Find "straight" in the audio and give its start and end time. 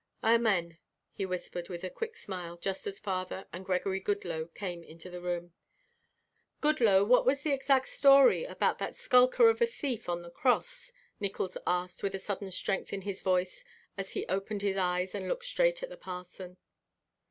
15.45-15.83